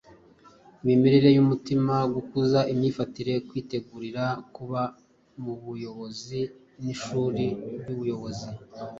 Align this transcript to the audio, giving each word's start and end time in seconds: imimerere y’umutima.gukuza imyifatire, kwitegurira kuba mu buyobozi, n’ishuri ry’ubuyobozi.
imimerere 0.83 1.29
y’umutima.gukuza 1.35 2.59
imyifatire, 2.71 3.33
kwitegurira 3.47 4.23
kuba 4.55 4.81
mu 5.43 5.53
buyobozi, 5.63 6.41
n’ishuri 6.83 7.45
ry’ubuyobozi. 7.79 8.49